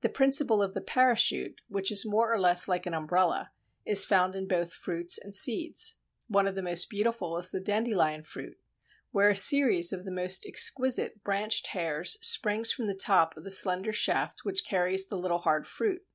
[0.00, 3.52] The principle of the "parachute," which is more or less like an umbrella,
[3.84, 5.96] is found in both fruits and seeds.
[6.28, 8.58] One of the most beautiful is the Dandelion fruit,
[9.10, 13.50] where a series of the most exquisite branched hairs springs from the top of the
[13.50, 16.06] slender shaft which carries the little hard fruit.